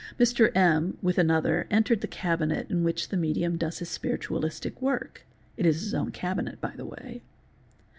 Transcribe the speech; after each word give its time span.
Mr. 0.17 0.49
M., 0.57 0.97
with 1.03 1.19
another, 1.19 1.67
entered 1.69 2.01
the 2.01 2.07
cabinet 2.07 2.65
in 2.71 2.83
which 2.83 3.09
the 3.09 3.17
medium 3.17 3.55
does 3.55 3.77
his 3.77 3.89
spiritualistic 3.89 4.81
work 4.81 5.27
(it 5.57 5.65
is 5.67 5.79
his 5.81 5.93
own 5.93 6.09
cabinet, 6.11 6.59
by 6.59 6.71
the 6.75 6.85
way). 6.85 7.21